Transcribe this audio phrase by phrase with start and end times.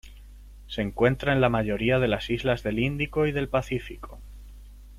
[0.65, 4.17] Se encuentra en la mayoría de las islas del Índico y del Pacífico.